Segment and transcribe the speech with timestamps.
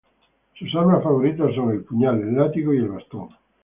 [0.55, 3.29] Sus armas favoritas son el puñal, el látigo y el bastón.